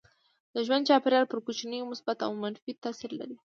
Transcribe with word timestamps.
د 0.53 0.55
ژوند 0.65 0.87
چاپيریال 0.89 1.25
پر 1.31 1.39
کوچنیانو 1.45 1.89
مثبت 1.91 2.17
او 2.25 2.31
منفي 2.43 2.71
تاثير 2.83 3.11
لري. 3.19 3.37